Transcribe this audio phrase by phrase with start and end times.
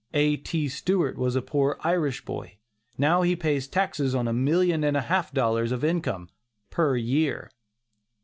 [0.15, 0.35] A.
[0.37, 0.67] T.
[0.67, 2.57] Stewart was a poor Irish boy;
[2.97, 6.29] now he pays taxes on a million and a half dollars of income,
[6.71, 7.51] per year.